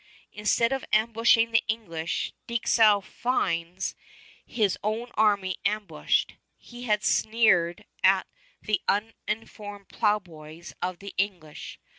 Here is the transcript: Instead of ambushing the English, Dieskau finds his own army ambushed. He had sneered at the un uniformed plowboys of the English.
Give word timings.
Instead 0.33 0.71
of 0.73 0.83
ambushing 0.91 1.51
the 1.51 1.61
English, 1.67 2.33
Dieskau 2.47 3.01
finds 3.01 3.93
his 4.47 4.75
own 4.83 5.11
army 5.13 5.59
ambushed. 5.63 6.37
He 6.57 6.85
had 6.85 7.03
sneered 7.03 7.85
at 8.03 8.25
the 8.63 8.81
un 8.87 9.13
uniformed 9.27 9.89
plowboys 9.89 10.73
of 10.81 10.97
the 10.97 11.13
English. 11.19 11.79